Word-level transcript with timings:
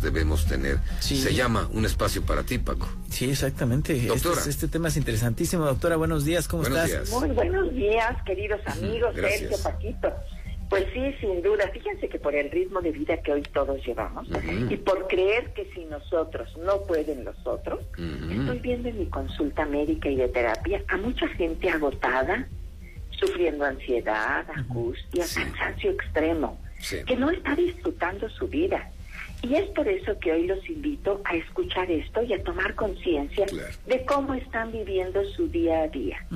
Debemos 0.00 0.46
tener. 0.46 0.78
Se 1.00 1.34
llama 1.34 1.68
Un 1.72 1.84
espacio 1.84 2.22
para 2.22 2.42
ti, 2.42 2.58
Paco. 2.58 2.88
Sí, 3.10 3.30
exactamente. 3.30 3.94
Este 3.94 4.08
doctora. 4.08 4.40
Este, 4.46 4.68
tema 4.68 4.88
es 4.88 4.96
interesantísimo. 4.96 5.64
Doctora, 5.64 5.96
buenos 5.96 6.24
días, 6.24 6.48
¿cómo 6.48 6.62
estás? 6.62 7.10
Muy 7.10 7.30
buenos 7.30 7.72
días, 7.74 8.16
queridos 8.24 8.60
amigos, 8.66 9.14
Sergio, 9.14 9.56
Paquito. 9.62 10.12
Pues 10.68 10.86
sí, 10.92 11.14
sin 11.20 11.42
duda. 11.42 11.68
Fíjense 11.72 12.08
que 12.08 12.18
por 12.18 12.34
el 12.34 12.50
ritmo 12.50 12.80
de 12.80 12.90
vida 12.90 13.16
que 13.18 13.32
hoy 13.32 13.42
todos 13.42 13.84
llevamos 13.86 14.26
y 14.70 14.76
por 14.76 15.06
creer 15.06 15.52
que 15.52 15.70
si 15.74 15.84
nosotros 15.84 16.48
no 16.64 16.82
pueden 16.82 17.24
los 17.24 17.36
otros, 17.46 17.80
estoy 18.30 18.58
viendo 18.58 18.88
en 18.88 18.98
mi 18.98 19.06
consulta 19.06 19.66
médica 19.66 20.08
y 20.08 20.16
de 20.16 20.28
terapia 20.28 20.82
a 20.88 20.96
mucha 20.96 21.28
gente 21.28 21.68
agotada, 21.70 22.48
sufriendo 23.10 23.64
ansiedad, 23.64 24.46
angustia, 24.52 25.24
cansancio 25.32 25.90
extremo, 25.92 26.58
que 27.06 27.16
no 27.16 27.30
está 27.30 27.54
disfrutando 27.54 28.28
su 28.30 28.48
vida 28.48 28.90
y 29.44 29.56
es 29.56 29.68
por 29.70 29.86
eso 29.86 30.18
que 30.20 30.32
hoy 30.32 30.46
los 30.46 30.66
invito 30.68 31.20
a 31.24 31.36
escuchar 31.36 31.90
esto 31.90 32.22
y 32.22 32.32
a 32.32 32.42
tomar 32.42 32.74
conciencia 32.74 33.44
de 33.86 34.04
cómo 34.06 34.32
están 34.32 34.72
viviendo 34.72 35.22
su 35.36 35.48
día 35.48 35.82
a 35.82 35.88
día 35.88 36.26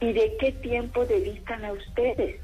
y 0.00 0.12
de 0.12 0.36
qué 0.38 0.52
tiempo 0.52 1.04
dedican 1.04 1.64
a 1.64 1.72
ustedes. 1.72 2.40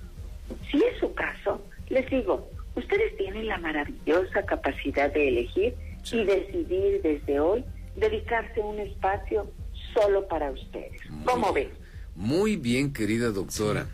Si 0.70 0.78
es 0.78 0.98
su 0.98 1.14
caso, 1.14 1.62
les 1.88 2.10
digo, 2.10 2.50
ustedes 2.74 3.16
tienen 3.16 3.46
la 3.46 3.58
maravillosa 3.58 4.44
capacidad 4.44 5.12
de 5.12 5.28
elegir 5.28 5.74
y 6.10 6.24
decidir 6.24 7.00
desde 7.02 7.38
hoy 7.38 7.64
dedicarse 7.94 8.60
un 8.60 8.80
espacio 8.80 9.48
solo 9.94 10.26
para 10.26 10.50
ustedes. 10.50 11.00
¿Cómo 11.24 11.52
ven? 11.52 11.70
Muy 12.16 12.56
bien, 12.56 12.92
querida 12.92 13.30
doctora. 13.30 13.86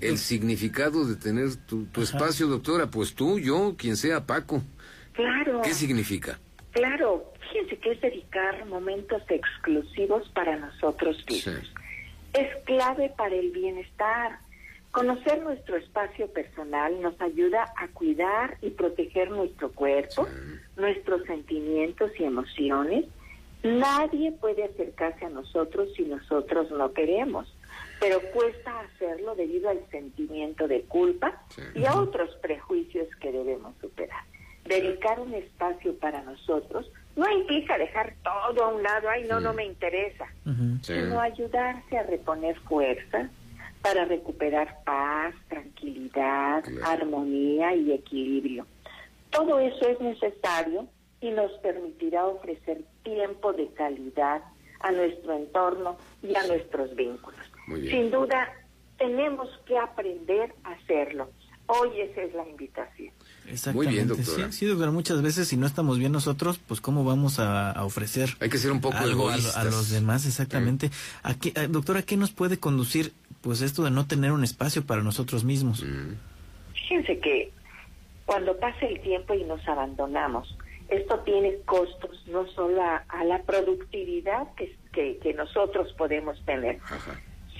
El 0.00 0.16
significado 0.16 1.04
de 1.04 1.16
tener 1.16 1.54
tu, 1.56 1.86
espacio, 2.00 2.46
doctora, 2.46 2.90
pues 2.90 3.14
tú, 3.14 3.38
yo, 3.38 3.74
quien 3.76 3.96
sea, 3.96 4.24
Paco. 4.24 4.62
Claro. 5.14 5.62
¿Qué 5.62 5.72
significa? 5.74 6.38
Claro, 6.72 7.32
fíjense 7.40 7.78
que 7.78 7.92
es 7.92 8.00
dedicar 8.00 8.66
momentos 8.66 9.22
exclusivos 9.28 10.28
para 10.30 10.56
nosotros 10.56 11.24
mismos. 11.28 11.72
Es 12.32 12.48
clave 12.64 13.12
para 13.16 13.34
el 13.34 13.52
bienestar. 13.52 14.38
Conocer 14.90 15.40
nuestro 15.42 15.76
espacio 15.76 16.28
personal 16.32 17.00
nos 17.00 17.20
ayuda 17.20 17.72
a 17.76 17.88
cuidar 17.88 18.58
y 18.60 18.70
proteger 18.70 19.30
nuestro 19.30 19.70
cuerpo, 19.70 20.28
nuestros 20.76 21.24
sentimientos 21.26 22.10
y 22.18 22.24
emociones. 22.24 23.04
Nadie 23.62 24.32
puede 24.32 24.64
acercarse 24.64 25.24
a 25.24 25.30
nosotros 25.30 25.90
si 25.96 26.02
nosotros 26.02 26.70
no 26.72 26.92
queremos, 26.92 27.46
pero 28.00 28.20
cuesta 28.32 28.80
hacerlo 28.80 29.36
debido 29.36 29.70
al 29.70 29.80
sentimiento 29.90 30.66
de 30.66 30.82
culpa 30.82 31.40
y 31.74 31.84
a 31.84 31.94
otros 31.94 32.34
prejuicios 32.42 33.08
que 33.20 33.32
debemos 33.32 33.74
superar 33.80 34.24
dedicar 34.64 35.20
un 35.20 35.34
espacio 35.34 35.96
para 35.98 36.22
nosotros 36.22 36.90
no 37.16 37.30
implica 37.30 37.78
dejar 37.78 38.14
todo 38.22 38.64
a 38.64 38.68
un 38.68 38.82
lado, 38.82 39.08
ay, 39.08 39.24
no, 39.28 39.40
no 39.40 39.52
me 39.52 39.64
interesa, 39.64 40.26
sino 40.82 41.20
ayudarse 41.20 41.96
a 41.96 42.02
reponer 42.02 42.58
fuerza 42.60 43.28
para 43.82 44.04
recuperar 44.04 44.82
paz, 44.84 45.34
tranquilidad, 45.48 46.64
armonía 46.84 47.74
y 47.74 47.92
equilibrio. 47.92 48.66
Todo 49.30 49.60
eso 49.60 49.88
es 49.88 50.00
necesario 50.00 50.88
y 51.20 51.30
nos 51.30 51.52
permitirá 51.58 52.26
ofrecer 52.26 52.82
tiempo 53.02 53.52
de 53.52 53.68
calidad 53.74 54.42
a 54.80 54.90
nuestro 54.90 55.34
entorno 55.34 55.96
y 56.22 56.34
a 56.34 56.46
nuestros 56.46 56.94
vínculos. 56.96 57.40
Sin 57.66 58.10
duda, 58.10 58.52
tenemos 58.98 59.48
que 59.66 59.78
aprender 59.78 60.52
a 60.64 60.72
hacerlo. 60.72 61.30
Hoy 61.66 62.00
esa 62.00 62.22
es 62.22 62.34
la 62.34 62.46
invitación. 62.46 63.12
Muy 63.72 63.86
bien, 63.86 64.08
doctora. 64.08 64.52
Sí, 64.52 64.66
doctora, 64.66 64.90
muchas 64.90 65.22
veces 65.22 65.48
si 65.48 65.56
no 65.56 65.66
estamos 65.66 65.98
bien 65.98 66.12
nosotros, 66.12 66.60
pues 66.66 66.80
cómo 66.80 67.04
vamos 67.04 67.38
a, 67.38 67.84
ofrecer 67.84 68.30
Hay 68.40 68.48
que 68.48 68.58
ser 68.58 68.72
un 68.72 68.80
poco 68.80 68.96
algo 68.96 69.28
a, 69.28 69.64
los 69.64 69.90
demás, 69.90 70.26
exactamente. 70.26 70.90
¿A 71.22 71.34
qué, 71.34 71.52
doctora, 71.68 72.02
¿qué 72.02 72.16
nos 72.16 72.30
puede 72.32 72.58
conducir 72.58 73.12
pues 73.40 73.60
esto 73.60 73.84
de 73.84 73.90
no 73.90 74.06
tener 74.06 74.32
un 74.32 74.44
espacio 74.44 74.84
para 74.86 75.02
nosotros 75.02 75.44
mismos? 75.44 75.82
Mm. 75.82 76.14
Fíjense 76.72 77.18
que 77.18 77.52
cuando 78.26 78.56
pasa 78.58 78.86
el 78.86 79.00
tiempo 79.00 79.34
y 79.34 79.44
nos 79.44 79.66
abandonamos, 79.68 80.56
esto 80.88 81.18
tiene 81.20 81.56
costos 81.64 82.22
no 82.26 82.46
solo 82.48 82.82
a, 82.82 83.24
la 83.24 83.42
productividad 83.42 84.48
que, 84.54 84.76
que, 84.92 85.34
nosotros 85.34 85.92
podemos 85.94 86.40
tener, 86.44 86.78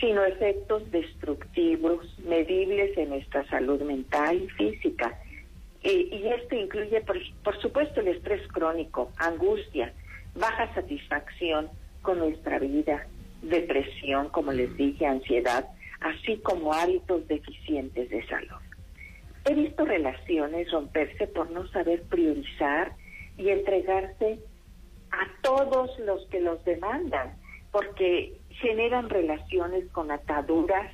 sino 0.00 0.24
efectos 0.24 0.90
destructivos, 0.90 2.06
medibles 2.26 2.96
en 2.96 3.10
nuestra 3.10 3.46
salud 3.48 3.80
mental 3.82 4.42
y 4.42 4.48
física 4.48 5.18
y 5.90 6.28
esto 6.28 6.54
incluye, 6.54 7.02
por, 7.02 7.60
supuesto, 7.60 8.00
el 8.00 8.08
estrés 8.08 8.46
crónico, 8.48 9.12
angustia, 9.18 9.92
baja 10.34 10.72
satisfacción 10.74 11.68
con 12.00 12.18
nuestra 12.18 12.58
vida, 12.58 13.06
depresión, 13.42 14.30
como 14.30 14.52
les 14.52 14.74
dije, 14.78 15.06
ansiedad, 15.06 15.68
así 16.00 16.38
como 16.38 16.72
hábitos 16.72 17.28
deficientes 17.28 18.08
de 18.08 18.26
salud. 18.26 18.56
He 19.44 19.54
visto 19.54 19.84
relaciones 19.84 20.70
romperse 20.72 21.26
por 21.26 21.50
no 21.50 21.68
saber 21.68 22.02
priorizar 22.04 22.92
y 23.36 23.50
entregarse 23.50 24.38
a 25.10 25.42
todos 25.42 25.98
los 25.98 26.26
que 26.28 26.40
los 26.40 26.64
demandan, 26.64 27.36
porque 27.70 28.38
generan 28.48 29.10
relaciones 29.10 29.86
con 29.92 30.10
ataduras, 30.10 30.90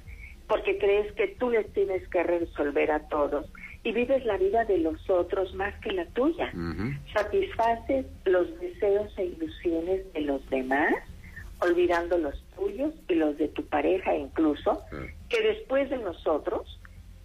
porque 0.49 0.79
crees 0.79 1.13
que 1.13 1.29
tú 1.29 1.51
les 1.51 1.73
tienes 1.73 2.07
que 2.09 2.25
resolver 2.25 2.91
a 2.91 3.07
todos 3.07 3.47
y 3.83 3.93
vives 3.93 4.25
la 4.25 4.37
vida 4.37 4.65
de 4.65 4.79
los 4.79 5.09
otros 5.09 5.55
más 5.55 5.75
que 5.81 5.93
la 5.93 6.05
tuya. 6.07 6.53
Satisfaces 7.15 8.07
los 8.25 8.59
deseos 8.61 9.13
e 9.17 9.25
ilusiones 9.25 10.13
de 10.13 10.21
los 10.21 10.49
demás, 10.51 10.93
olvidando 11.61 12.19
los 12.19 12.43
tuyos 12.57 12.95
y 13.09 13.15
los 13.15 13.39
de 13.39 13.49
tu 13.49 13.65
pareja 13.67 14.15
incluso, 14.15 14.83
que 15.29 15.43
después 15.43 15.89
de 15.89 15.99
nosotros 15.99 16.79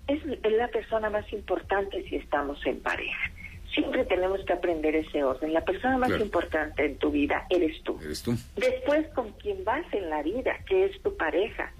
es, 0.07 0.23
la 0.25 0.67
persona 0.69 1.09
más 1.09 1.31
importante 1.33 2.07
si 2.09 2.15
estamos 2.15 2.65
en 2.65 2.79
pareja. 2.79 3.31
Siempre 3.73 4.05
tenemos 4.05 4.39
que 4.45 4.53
aprender 4.53 4.95
ese 4.95 5.23
orden. 5.23 5.51
La 5.51 5.65
persona 5.65 5.97
más 5.97 6.11
importante 6.21 6.85
en 6.85 6.97
tu 6.97 7.11
vida 7.11 7.45
eres 7.49 7.83
tú. 7.83 7.99
Eres 8.01 8.23
tú. 8.23 8.33
Después 8.55 9.05
con 9.09 9.33
quien 9.33 9.65
vas 9.65 9.85
en 9.91 10.09
la 10.09 10.23
vida, 10.23 10.57
que 10.65 10.85
es 10.85 11.01
tu 11.01 11.17
pareja 11.17 11.73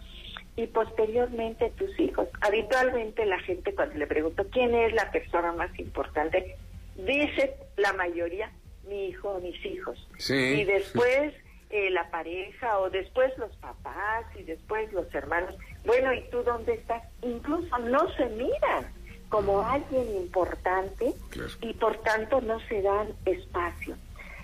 y 0.56 0.68
posteriormente 0.68 1.72
tus 1.78 2.00
hijos. 2.00 2.28
Habitualmente 2.42 3.26
la 3.26 3.40
gente 3.40 3.74
cuando 3.74 3.96
le 3.96 4.08
pregunto 4.08 4.46
quién 4.52 4.74
es 4.74 4.94
la 4.94 5.12
persona 5.12 5.52
más 5.52 5.78
importante, 5.80 6.56
dice 6.96 7.56
la 7.78 7.94
mayoría 7.94 8.52
mi 8.88 9.08
hijo 9.08 9.30
o 9.30 9.40
mis 9.40 9.64
hijos. 9.66 9.98
Y 10.30 10.64
después 10.64 11.34
eh, 11.70 11.90
la 11.90 12.10
pareja 12.10 12.80
o 12.80 12.90
después 12.90 13.38
los 13.38 13.52
papás 13.58 14.26
y 14.40 14.44
después 14.44 14.92
los 14.94 15.14
hermanos. 15.14 15.56
Bueno, 15.86 16.14
¿y 16.14 16.22
tú 16.30 16.44
dónde 16.44 16.74
estás? 16.74 17.04
Incluso 17.22 17.78
no 17.80 18.10
se 18.16 18.28
miran 18.28 18.86
como 19.30 19.62
alguien 19.62 20.16
importante 20.16 21.14
y 21.62 21.74
por 21.74 21.98
tanto 22.04 22.40
no 22.42 22.60
se 22.68 22.82
dan 22.82 23.08
espacio. 23.26 23.98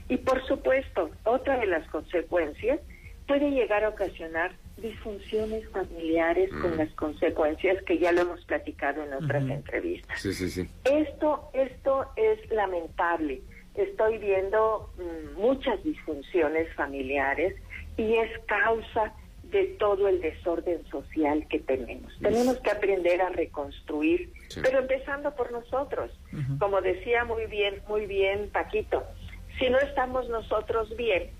Y 0.09 0.17
por 0.17 0.45
supuesto, 0.45 1.11
otra 1.23 1.57
de 1.57 1.67
las 1.67 1.87
consecuencias 1.89 2.79
puede 3.27 3.51
llegar 3.51 3.85
a 3.85 3.89
ocasionar 3.89 4.51
disfunciones 4.81 5.67
familiares 5.69 6.49
con 6.61 6.75
mm. 6.75 6.77
las 6.77 6.89
consecuencias 6.91 7.81
que 7.83 7.97
ya 7.97 8.11
lo 8.11 8.21
hemos 8.21 8.43
platicado 8.45 9.03
en 9.03 9.13
otras 9.13 9.43
entrevistas. 9.43 10.19
Sí, 10.19 10.33
sí, 10.33 10.49
sí. 10.49 10.69
Esto, 10.85 11.49
esto 11.53 12.07
es 12.15 12.51
lamentable. 12.51 13.41
Estoy 13.75 14.17
viendo 14.17 14.91
mm, 14.97 15.39
muchas 15.39 15.83
disfunciones 15.83 16.73
familiares 16.75 17.55
y 17.97 18.15
es 18.15 18.29
causa 18.45 19.13
de 19.51 19.65
todo 19.79 20.07
el 20.07 20.21
desorden 20.21 20.85
social 20.87 21.45
que 21.49 21.59
tenemos. 21.59 22.17
Tenemos 22.21 22.57
que 22.59 22.71
aprender 22.71 23.21
a 23.21 23.29
reconstruir, 23.29 24.31
pero 24.63 24.79
empezando 24.79 25.35
por 25.35 25.51
nosotros. 25.51 26.11
Como 26.57 26.81
decía 26.81 27.25
muy 27.25 27.45
bien, 27.47 27.81
muy 27.87 28.05
bien 28.05 28.49
Paquito, 28.51 29.03
si 29.59 29.69
no 29.69 29.77
estamos 29.79 30.29
nosotros 30.29 30.95
bien, 30.95 31.31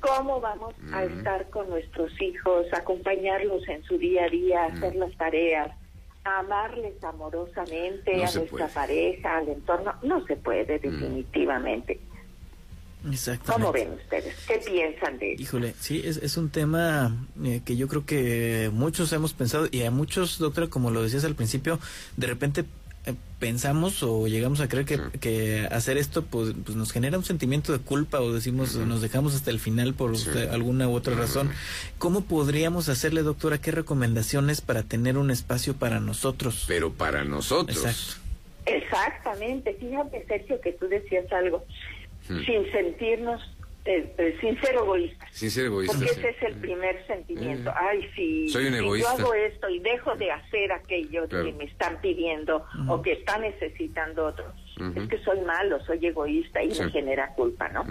cómo 0.00 0.40
vamos 0.40 0.74
a 0.92 1.04
estar 1.04 1.48
con 1.50 1.68
nuestros 1.68 2.10
hijos, 2.20 2.66
acompañarlos 2.72 3.66
en 3.68 3.82
su 3.84 3.98
día 3.98 4.24
a 4.24 4.28
día, 4.28 4.64
hacer 4.64 4.96
las 4.96 5.16
tareas, 5.16 5.70
amarles 6.24 7.02
amorosamente 7.02 8.24
a 8.24 8.30
nuestra 8.32 8.68
pareja, 8.68 9.38
al 9.38 9.48
entorno. 9.48 9.94
No 10.02 10.26
se 10.26 10.36
puede, 10.36 10.78
definitivamente. 10.78 12.00
Exactamente. 13.10 13.52
¿Cómo 13.52 13.72
ven 13.72 13.92
ustedes? 13.92 14.34
¿Qué 14.46 14.58
piensan 14.58 15.18
de 15.18 15.32
eso? 15.32 15.42
Híjole, 15.42 15.74
sí, 15.78 16.02
es, 16.04 16.18
es 16.18 16.36
un 16.36 16.50
tema 16.50 17.16
eh, 17.42 17.62
que 17.64 17.76
yo 17.76 17.88
creo 17.88 18.04
que 18.04 18.70
muchos 18.72 19.12
hemos 19.12 19.32
pensado 19.32 19.68
y 19.70 19.82
a 19.84 19.90
muchos, 19.90 20.38
doctora, 20.38 20.66
como 20.66 20.90
lo 20.90 21.02
decías 21.02 21.24
al 21.24 21.34
principio, 21.34 21.78
de 22.16 22.26
repente 22.26 22.64
pensamos 23.38 24.02
o 24.02 24.26
llegamos 24.26 24.60
a 24.60 24.68
creer 24.68 24.84
que, 24.84 25.00
que 25.18 25.66
hacer 25.70 25.96
esto 25.96 26.22
pues, 26.24 26.54
pues, 26.64 26.76
nos 26.76 26.92
genera 26.92 27.16
un 27.16 27.24
sentimiento 27.24 27.72
de 27.72 27.78
culpa 27.78 28.20
o 28.20 28.32
decimos 28.32 28.76
nos 28.76 29.00
dejamos 29.00 29.34
hasta 29.34 29.50
el 29.50 29.58
final 29.58 29.94
por 29.94 30.12
alguna 30.50 30.88
u 30.88 30.94
otra 30.94 31.14
razón. 31.14 31.50
¿Cómo 31.98 32.22
podríamos 32.22 32.88
hacerle, 32.88 33.22
doctora, 33.22 33.58
qué 33.58 33.70
recomendaciones 33.70 34.60
para 34.60 34.82
tener 34.82 35.16
un 35.16 35.30
espacio 35.30 35.74
para 35.74 36.00
nosotros? 36.00 36.64
Pero 36.68 36.92
para 36.92 37.24
nosotros. 37.24 37.76
Exacto. 37.76 38.30
Exactamente. 38.66 39.74
Fíjate, 39.74 40.24
Sergio, 40.26 40.60
que 40.60 40.72
tú 40.72 40.86
decías 40.88 41.30
algo. 41.32 41.64
Sin 42.26 42.70
sentirnos 42.70 43.40
eh, 43.96 44.14
eh, 44.18 44.36
sin 44.40 44.60
ser 44.60 44.74
egoístas. 44.76 45.28
Sin 45.32 45.50
ser 45.50 45.64
egoístas. 45.66 45.98
Porque 45.98 46.12
ese 46.20 46.28
es 46.30 46.42
el 46.42 46.54
primer 46.60 47.06
sentimiento. 47.06 47.72
Ay, 47.74 48.08
si, 48.14 48.48
Soy 48.48 48.66
un 48.66 48.74
egoísta. 48.74 49.16
yo 49.16 49.24
hago 49.24 49.34
esto 49.34 49.68
y 49.68 49.78
dejo 49.80 50.14
de 50.16 50.30
hacer 50.30 50.72
aquello 50.72 51.28
que 51.28 51.52
me 51.52 51.64
están 51.64 52.00
pidiendo 52.00 52.64
o 52.88 53.02
que 53.02 53.12
están 53.12 53.40
necesitando 53.42 54.26
otros, 54.26 54.54
es 54.96 55.08
que 55.08 55.18
soy 55.18 55.40
malo, 55.40 55.78
soy 55.84 56.04
egoísta 56.06 56.62
y 56.62 56.68
me 56.68 56.90
genera 56.90 57.34
culpa, 57.34 57.68
¿no? 57.68 57.84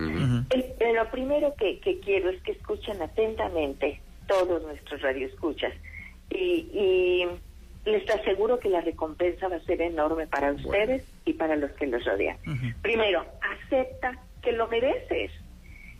El- 0.49 0.65
eh, 0.79 0.93
lo 0.95 1.09
primero 1.11 1.53
que, 1.55 1.79
que 1.79 1.99
quiero 1.99 2.29
es 2.29 2.41
que 2.41 2.51
escuchen 2.53 3.01
atentamente 3.01 4.01
todos 4.27 4.61
nuestros 4.63 5.01
radioescuchas 5.01 5.73
y, 6.31 6.67
y 6.73 7.25
les 7.85 8.09
aseguro 8.09 8.59
que 8.59 8.69
la 8.69 8.81
recompensa 8.81 9.47
va 9.47 9.55
a 9.57 9.59
ser 9.61 9.81
enorme 9.81 10.27
para 10.27 10.51
ustedes 10.51 11.03
y 11.25 11.33
para 11.33 11.55
los 11.55 11.71
que 11.71 11.87
los 11.87 12.03
rodean. 12.05 12.37
Primero, 12.81 13.25
acepta 13.41 14.17
que 14.41 14.51
lo 14.51 14.67
mereces. 14.67 15.31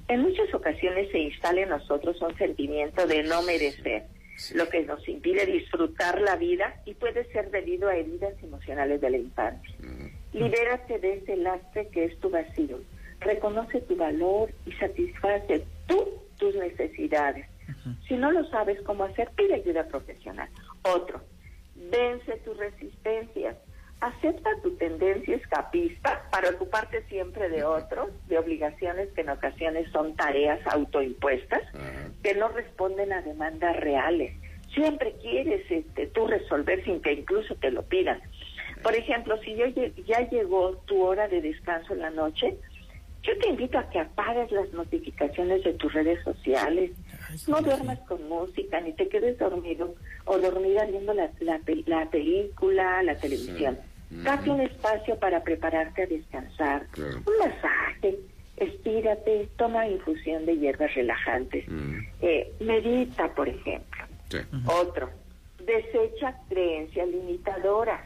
En 0.09 0.21
muchas 0.21 0.51
ocasiones 0.55 1.11
se 1.11 1.19
instala 1.19 1.61
en 1.61 1.69
nosotros 1.69 2.19
un 2.21 2.35
sentimiento 2.35 3.05
de 3.05 3.21
no 3.21 3.43
merecer, 3.43 4.05
lo 4.55 4.67
que 4.67 4.83
nos 4.83 5.07
impide 5.07 5.45
disfrutar 5.45 6.19
la 6.19 6.35
vida 6.35 6.81
y 6.85 6.95
puede 6.95 7.31
ser 7.31 7.51
debido 7.51 7.89
a 7.89 7.95
heridas 7.95 8.33
emocionales 8.41 9.01
de 9.01 9.09
la 9.11 9.17
infancia. 9.17 9.75
Libérate 10.33 10.97
de 10.97 11.13
ese 11.13 11.37
lastre 11.37 11.89
que 11.89 12.05
es 12.05 12.19
tu 12.19 12.31
vacío. 12.31 12.79
Reconoce 13.19 13.81
tu 13.81 13.95
valor 13.95 14.51
y 14.65 14.71
satisface 14.73 15.63
tú 15.85 16.07
tus 16.37 16.55
necesidades. 16.55 17.45
Si 18.07 18.15
no 18.15 18.31
lo 18.31 18.49
sabes 18.49 18.81
cómo 18.81 19.03
hacer, 19.03 19.29
pide 19.35 19.53
ayuda 19.55 19.87
profesional. 19.87 20.49
Otro, 20.81 21.21
vence 21.75 22.35
tus 22.37 22.57
resistencias. 22.57 23.57
Acepta 24.01 24.49
tu 24.63 24.71
tendencia 24.77 25.35
escapista 25.35 26.23
para 26.31 26.51
ocuparte 26.51 27.03
siempre 27.09 27.49
de 27.49 27.63
otros, 27.63 28.09
de 28.27 28.37
obligaciones 28.37 29.09
que 29.09 29.21
en 29.21 29.29
ocasiones 29.29 29.91
son 29.91 30.15
tareas 30.15 30.59
autoimpuestas, 30.67 31.61
que 32.23 32.33
no 32.35 32.47
responden 32.47 33.11
a 33.11 33.21
demandas 33.21 33.75
reales. 33.75 34.33
Siempre 34.73 35.15
quieres 35.21 35.69
este, 35.69 36.07
tú 36.07 36.27
resolver 36.27 36.83
sin 36.85 37.01
que 37.01 37.11
incluso 37.11 37.55
te 37.55 37.71
lo 37.71 37.83
pidan. 37.83 38.21
Por 38.83 38.95
ejemplo, 38.95 39.37
si 39.43 39.55
yo 39.55 39.65
ya 40.05 40.29
llegó 40.29 40.77
tu 40.85 41.01
hora 41.03 41.27
de 41.27 41.41
descanso 41.41 41.93
en 41.93 41.99
la 41.99 42.09
noche, 42.09 42.57
yo 43.23 43.37
te 43.37 43.49
invito 43.49 43.77
a 43.77 43.89
que 43.89 43.99
apagues 43.99 44.49
las 44.51 44.71
notificaciones 44.71 45.63
de 45.63 45.73
tus 45.73 45.91
redes 45.91 46.23
sociales. 46.23 46.91
No 47.47 47.61
duermas 47.61 47.99
con 48.07 48.27
música, 48.29 48.79
ni 48.79 48.93
te 48.93 49.09
quedes 49.09 49.37
dormido 49.37 49.93
o 50.23 50.37
dormida 50.37 50.85
viendo 50.85 51.13
la, 51.13 51.29
la, 51.41 51.59
la 51.85 52.09
película, 52.09 53.03
la 53.03 53.15
televisión. 53.15 53.77
Date 54.09 54.49
un 54.49 54.61
espacio 54.61 55.17
para 55.19 55.43
prepararte 55.43 56.03
a 56.03 56.07
descansar. 56.07 56.87
Claro. 56.91 57.17
Un 57.17 57.37
masaje, 57.37 58.17
estírate, 58.57 59.49
toma 59.55 59.87
infusión 59.87 60.45
de 60.45 60.57
hierbas 60.57 60.93
relajantes. 60.95 61.67
Mm. 61.67 61.99
Eh, 62.21 62.51
medita, 62.59 63.33
por 63.35 63.47
ejemplo. 63.47 64.05
Sí. 64.29 64.39
Otro, 64.65 65.09
desecha 65.63 66.35
creencias 66.49 67.07
limitadoras. 67.07 68.01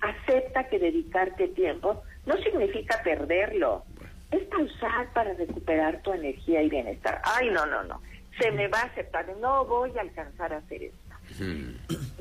Acepta 0.00 0.68
que 0.68 0.78
dedicarte 0.78 1.48
tiempo 1.48 2.02
no 2.26 2.36
significa 2.38 3.00
perderlo. 3.04 3.84
Es 4.30 4.42
pausar 4.44 5.12
para 5.12 5.34
recuperar 5.34 6.02
tu 6.02 6.12
energía 6.12 6.62
y 6.62 6.70
bienestar. 6.70 7.20
Ay, 7.24 7.50
no, 7.50 7.66
no, 7.66 7.82
no. 7.84 8.00
Se 8.40 8.50
me 8.52 8.68
va 8.68 8.80
a 8.80 8.84
aceptar. 8.84 9.26
No 9.40 9.64
voy 9.64 9.92
a 9.96 10.00
alcanzar 10.00 10.52
a 10.52 10.58
hacer 10.58 10.84
esto. 10.84 10.98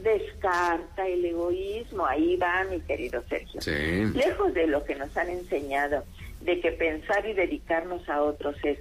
Descarta 0.02 1.08
el 1.08 1.26
egoísmo. 1.26 2.06
Ahí 2.06 2.36
va, 2.38 2.64
mi 2.70 2.80
querido 2.82 3.24
Sergio. 3.30 3.62
Sí. 3.62 3.72
Lejos 4.16 4.54
de 4.54 4.68
lo 4.68 4.84
que 4.86 4.96
nos 4.96 5.16
han 5.18 5.30
enseñado, 5.30 6.04
de 6.42 6.60
que 6.60 6.72
pensar 6.72 7.26
y 7.26 7.34
dedicarnos 7.34 8.08
a 8.10 8.22
otros 8.22 8.56
es, 8.64 8.80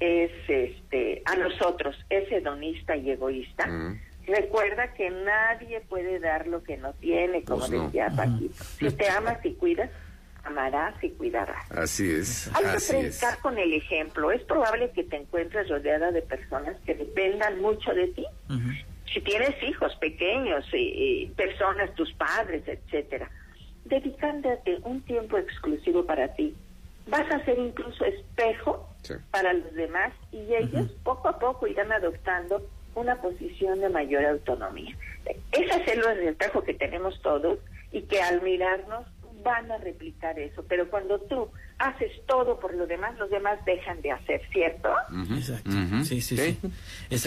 es 0.00 0.30
este, 0.48 1.22
a 1.26 1.36
nosotros, 1.36 1.96
es 2.10 2.30
hedonista 2.30 2.96
y 2.96 3.10
egoísta. 3.10 3.66
Mm. 3.66 4.00
Recuerda 4.26 4.92
que 4.94 5.10
nadie 5.10 5.80
puede 5.80 6.20
dar 6.20 6.46
lo 6.46 6.62
que 6.62 6.76
no 6.76 6.92
tiene, 6.94 7.42
como 7.42 7.60
Pues 7.60 7.70
no. 7.72 7.84
decía 7.86 8.08
Paquito. 8.14 8.62
Si 8.78 8.88
te 8.92 9.08
amas 9.08 9.44
y 9.44 9.52
cuidas, 9.54 9.90
amarás 10.44 10.94
y 11.02 11.10
cuidarás. 11.10 11.70
Así 11.72 12.08
es. 12.08 12.48
Hay 12.54 12.64
que 12.64 12.76
es. 12.76 12.88
predicar 12.88 13.38
con 13.40 13.58
el 13.58 13.72
ejemplo. 13.72 14.30
Es 14.30 14.42
probable 14.42 14.92
que 14.92 15.02
te 15.02 15.16
encuentres 15.16 15.68
rodeada 15.68 16.12
de 16.12 16.22
personas 16.22 16.76
que 16.86 16.94
dependan 16.94 17.60
mucho 17.60 17.92
de 17.94 18.08
ti. 18.08 18.24
Si 19.12 19.20
tienes 19.20 19.60
hijos 19.62 19.94
pequeños, 19.96 20.64
eh, 20.72 21.30
personas, 21.36 21.94
tus 21.94 22.12
padres, 22.14 22.62
etcétera, 22.66 23.30
dedicándote 23.84 24.78
un 24.84 25.00
tiempo 25.02 25.36
exclusivo 25.38 26.04
para 26.04 26.28
ti, 26.34 26.54
vas 27.06 27.30
a 27.30 27.44
ser 27.44 27.58
incluso 27.58 28.04
espejo 28.04 28.88
Sí. 29.02 29.14
para 29.32 29.52
los 29.52 29.74
demás 29.74 30.12
y 30.30 30.54
ellos 30.54 30.88
poco 31.02 31.28
a 31.28 31.38
poco 31.40 31.66
irán 31.66 31.90
adoptando 31.90 32.62
una 32.94 33.20
posición 33.20 33.80
de 33.80 33.88
mayor 33.88 34.24
autonomía. 34.24 34.96
Es 35.50 35.72
hacerlo 35.72 36.10
en 36.10 36.18
el 36.18 36.28
espejo 36.28 36.62
que 36.62 36.74
tenemos 36.74 37.20
todos 37.20 37.58
y 37.90 38.02
que 38.02 38.22
al 38.22 38.40
mirarnos 38.42 39.04
van 39.42 39.70
a 39.70 39.78
replicar 39.78 40.38
eso, 40.38 40.64
pero 40.68 40.88
cuando 40.88 41.18
tú 41.20 41.50
haces 41.78 42.10
todo 42.26 42.58
por 42.60 42.74
los 42.74 42.88
demás, 42.88 43.16
los 43.18 43.30
demás 43.30 43.64
dejan 43.64 44.00
de 44.02 44.12
hacer, 44.12 44.40
¿cierto? 44.52 44.88
Ujú. 45.10 45.34
Exacto. 45.34 45.70
Ujú. 45.70 46.04
Sí, 46.04 46.20
sí. 46.20 46.58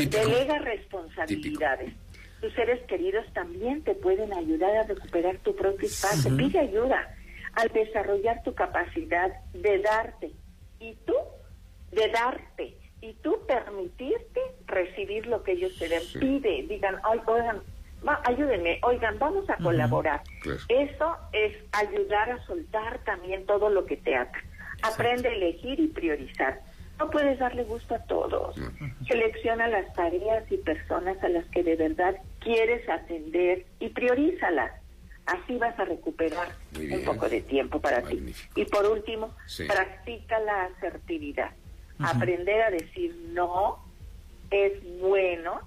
Delega 0.07 0.59
responsabilidades. 0.59 1.93
Tus 2.41 2.53
seres 2.53 2.81
queridos 2.87 3.25
también 3.33 3.83
te 3.83 3.95
pueden 3.95 4.33
ayudar 4.33 4.75
a 4.77 4.83
recuperar 4.83 5.37
tu 5.39 5.55
propio 5.55 5.87
espacio. 5.87 6.35
Pide 6.37 6.59
ayuda 6.59 7.09
al 7.53 7.69
desarrollar 7.69 8.43
tu 8.43 8.53
capacidad 8.53 9.31
de 9.53 9.79
darte 9.79 10.31
y 10.79 10.93
tú 11.05 11.15
de 11.91 12.09
darte 12.09 12.75
y 13.01 13.13
tú 13.13 13.37
permitirte 13.47 14.41
recibir 14.65 15.27
lo 15.27 15.43
que 15.43 15.53
ellos 15.53 15.77
te 15.79 15.87
den. 15.87 16.01
Pide, 16.19 16.63
digan, 16.67 16.97
"Ay, 17.03 17.19
oigan, 17.27 17.61
va, 18.07 18.21
ayúdenme, 18.25 18.79
oigan, 18.83 19.17
vamos 19.19 19.49
a 19.49 19.55
colaborar. 19.57 20.21
Claro. 20.41 20.59
Eso 20.69 21.17
es 21.33 21.57
ayudar 21.71 22.29
a 22.31 22.45
soltar 22.45 22.99
también 23.03 23.45
todo 23.45 23.69
lo 23.69 23.85
que 23.85 23.97
te 23.97 24.15
ata. 24.15 24.37
Aprende 24.83 25.29
a 25.29 25.33
elegir 25.33 25.79
y 25.79 25.87
priorizar. 25.87 26.61
No 26.99 27.09
puedes 27.09 27.39
darle 27.39 27.63
gusto 27.63 27.95
a 27.95 27.99
todos. 28.05 28.55
Selecciona 29.07 29.67
las 29.67 29.91
tareas 29.93 30.49
y 30.51 30.57
personas 30.57 31.21
a 31.23 31.29
las 31.29 31.45
que 31.47 31.63
de 31.63 31.75
verdad 31.75 32.15
quieres 32.39 32.87
atender 32.89 33.65
y 33.79 33.89
priorízalas. 33.89 34.71
Así 35.25 35.57
vas 35.57 35.77
a 35.79 35.85
recuperar 35.85 36.49
un 36.77 37.03
poco 37.03 37.27
de 37.27 37.41
tiempo 37.41 37.81
para 37.81 37.99
Magnífico. 38.01 38.53
ti. 38.53 38.61
Y 38.61 38.65
por 38.65 38.85
último, 38.85 39.33
Sí. 39.47 39.65
practica 39.65 40.39
la 40.39 40.65
asertividad. 40.65 41.51
Aprender 41.99 42.61
a 42.61 42.69
decir 42.69 43.15
no 43.29 43.79
es 44.51 44.73
bueno 45.01 45.61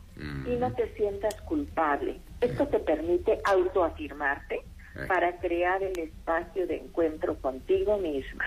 y 0.47 0.57
no 0.57 0.73
te 0.75 0.95
sientas 0.95 1.35
culpable. 1.43 2.21
Esto 2.41 2.67
te 2.69 2.79
permite 2.81 3.39
autoafirmarte 3.45 4.57
Eh. 4.97 5.05
para 5.07 5.39
crear 5.39 5.83
el 5.83 5.99
espacio 5.99 6.67
de 6.67 6.77
encuentro 6.77 7.37
contigo 7.41 7.99
misma. 7.99 8.45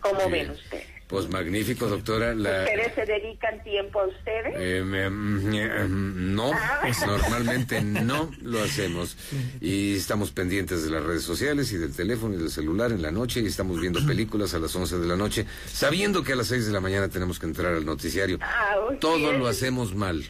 ¿Cómo 0.00 0.20
Sí. 0.26 0.30
ven 0.30 0.50
ustedes? 0.50 0.86
Pues 1.08 1.26
magnífico, 1.30 1.86
doctora. 1.86 2.34
La, 2.34 2.64
¿Ustedes 2.64 2.94
se 2.94 3.06
dedican 3.06 3.62
tiempo 3.64 3.98
a 4.00 4.06
ustedes? 4.06 4.54
Eh, 4.58 4.82
me- 4.84 5.08
mm, 5.08 5.54
eh, 5.54 5.84
mm, 5.88 6.34
no, 6.34 6.52
Ah. 6.52 6.80
pues 6.82 7.04
normalmente 7.06 7.80
no 7.80 8.30
lo 8.42 8.62
hacemos. 8.62 9.16
Y 9.60 9.96
estamos 9.96 10.30
pendientes 10.32 10.84
de 10.84 10.90
las 10.90 11.02
redes 11.02 11.22
sociales 11.22 11.72
y 11.72 11.78
del 11.78 11.96
teléfono 11.96 12.34
y 12.34 12.36
del 12.38 12.50
celular 12.50 12.92
en 12.92 13.00
la 13.00 13.10
noche 13.10 13.40
y 13.40 13.46
estamos 13.46 13.80
viendo 13.80 14.04
películas 14.06 14.52
a 14.52 14.58
las 14.58 14.76
11 14.76 14.98
de 14.98 15.06
la 15.06 15.16
noche, 15.16 15.46
sabiendo 15.66 16.22
que 16.22 16.34
a 16.34 16.36
las 16.36 16.48
6 16.48 16.66
de 16.66 16.72
la 16.72 16.80
mañana 16.80 17.08
tenemos 17.08 17.38
que 17.38 17.46
entrar 17.46 17.72
al 17.74 17.86
noticiario. 17.86 18.38
Ah. 18.42 18.76
Todo 19.00 19.32
lo 19.32 19.46
hacemos 19.46 19.94
mal. 19.94 20.22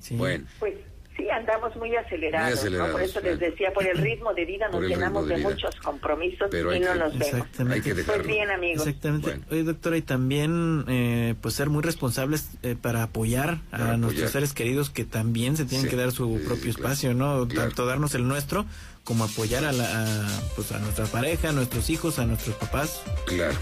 Sí. 0.00 0.14
Bueno, 0.16 0.44
Pues 0.58 0.74
Sí, 1.16 1.28
andamos 1.28 1.76
muy 1.76 1.94
acelerados, 1.94 2.60
por 2.90 3.02
eso 3.02 3.20
les 3.20 3.38
decía, 3.38 3.70
por 3.72 3.86
el 3.86 3.98
ritmo 3.98 4.32
de 4.32 4.46
vida 4.46 4.68
nos 4.68 4.82
llenamos 4.82 5.28
de, 5.28 5.36
muchos 5.38 5.76
compromisos 5.76 6.50
y 6.52 6.80
no 6.80 6.94
nos 6.94 7.18
vemos. 7.18 7.46
Hay 7.70 7.80
que 7.82 7.94
pues 7.94 8.26
bien, 8.26 8.50
amigos. 8.50 8.86
Exactamente. 8.86 9.40
Oye, 9.50 9.62
doctora, 9.62 9.98
y 9.98 10.02
también 10.02 10.84
eh, 10.88 11.34
pues 11.42 11.54
ser 11.54 11.68
muy 11.68 11.82
responsables 11.82 12.50
eh, 12.62 12.76
para 12.80 13.02
apoyar 13.02 13.58
a 13.72 13.96
nuestros 13.98 14.30
seres 14.30 14.54
queridos 14.54 14.88
que 14.88 15.04
también 15.04 15.56
se 15.56 15.66
tienen 15.66 15.88
que 15.88 15.96
dar 15.96 16.12
su 16.12 16.40
propio 16.46 16.70
espacio, 16.70 17.12
¿no? 17.12 17.46
Tanto 17.46 17.84
darnos 17.84 18.14
el 18.14 18.26
nuestro 18.26 18.64
como 19.04 19.24
apoyar 19.24 19.64
a, 19.64 19.72
la, 19.72 20.26
pues 20.54 20.70
a 20.72 20.78
nuestra 20.78 21.06
pareja, 21.06 21.48
a 21.48 21.52
nuestros 21.52 21.90
hijos, 21.90 22.18
a 22.18 22.24
nuestros 22.24 22.56
papás. 22.56 23.02
Claro, 23.26 23.54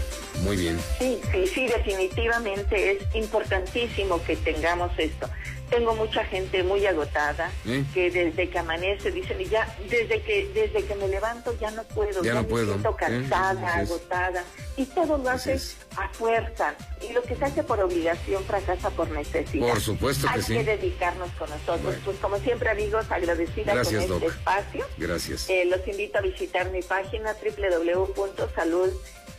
muy 0.43 0.55
bien. 0.55 0.79
Sí, 0.99 1.19
sí, 1.31 1.47
sí, 1.47 1.67
definitivamente 1.67 2.91
es 2.91 3.15
importantísimo 3.15 4.23
que 4.23 4.35
tengamos 4.37 4.91
esto. 4.97 5.27
Tengo 5.71 5.95
mucha 5.95 6.23
gente 6.25 6.61
muy 6.63 6.85
agotada 6.85 7.49
¿Eh? 7.65 7.83
que 7.93 8.11
desde 8.11 8.49
que 8.49 8.59
amanece 8.59 9.09
dicen 9.09 9.39
y 9.41 9.45
ya 9.45 9.73
desde 9.89 10.21
que 10.21 10.51
desde 10.53 10.83
que 10.85 10.95
me 10.95 11.07
levanto 11.07 11.57
ya 11.59 11.71
no 11.71 11.83
puedo, 11.85 12.21
ya, 12.21 12.33
no 12.33 12.41
me 12.43 12.47
puedo. 12.49 12.73
siento 12.73 12.89
¿Eh? 12.91 12.95
cansada, 12.99 13.75
agotada 13.77 14.43
y 14.75 14.85
todo 14.85 15.17
lo 15.17 15.29
hace 15.29 15.57
a 15.95 16.09
fuerza 16.09 16.75
y 17.01 17.13
lo 17.13 17.23
que 17.23 17.35
se 17.37 17.45
hace 17.45 17.63
por 17.63 17.79
obligación 17.79 18.43
fracasa 18.43 18.89
por 18.91 19.09
necesidad. 19.11 19.69
Por 19.69 19.79
supuesto 19.81 20.27
que 20.27 20.33
Hay 20.33 20.41
sí. 20.41 20.53
que 20.55 20.63
dedicarnos 20.65 21.29
con 21.39 21.49
nosotros. 21.49 21.95
Pues 22.03 22.17
como 22.17 22.37
siempre 22.39 22.69
amigos, 22.69 23.05
agradecida 23.09 23.71
con 23.81 23.95
este 23.95 24.25
espacio. 24.25 24.85
Gracias. 24.97 25.49
Eh, 25.49 25.63
los 25.65 25.87
invito 25.87 26.17
a 26.17 26.21
visitar 26.21 26.69
mi 26.71 26.81
página 26.81 27.33
www.salud 27.41 28.89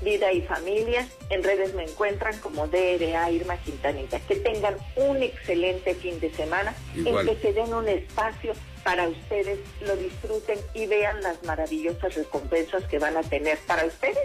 Vida 0.03 0.33
y 0.33 0.43
Familia. 0.43 1.09
En 1.31 1.43
redes 1.43 1.75
me 1.75 1.85
encuentran 1.85 2.39
como 2.41 2.67
DRA 2.67 3.31
Irma 3.31 3.57
Quintanilla. 3.59 4.21
Que 4.21 4.37
tengan 4.37 4.77
un 4.97 5.23
excelente 5.23 5.95
fin 5.95 6.19
de 6.21 6.33
semana 6.33 6.75
en 6.95 7.27
que 7.27 7.37
se 7.41 7.53
den 7.53 7.73
un 7.73 7.89
espacio 7.89 8.53
para 8.85 9.09
ustedes, 9.09 9.61
lo 9.87 9.97
disfruten 9.97 10.59
y 10.75 10.87
vean 10.87 11.23
las 11.23 11.43
maravillosas 11.45 12.15
recompensas 12.15 12.85
que 12.85 12.99
van 12.99 13.17
a 13.17 13.23
tener 13.23 13.59
para 13.67 13.87
ustedes 13.87 14.19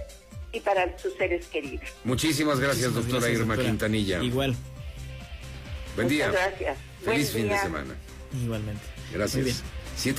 y 0.52 0.60
para 0.62 0.98
sus 0.98 1.14
seres 1.16 1.46
queridos. 1.48 1.86
Muchísimas 2.04 2.60
gracias, 2.60 2.94
doctora 2.94 3.30
Irma 3.30 3.56
Quintanilla. 3.58 4.24
Igual. 4.24 4.56
Buen 5.96 6.08
día. 6.08 6.30
gracias. 6.32 6.78
Feliz 7.04 7.32
fin 7.32 7.50
de 7.50 7.58
semana. 7.60 7.96
Igualmente. 8.34 8.82
Gracias. 9.12 9.64
Siete 9.96 10.16